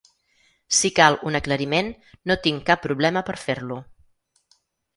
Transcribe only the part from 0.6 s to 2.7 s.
Si cal un aclariment, no tinc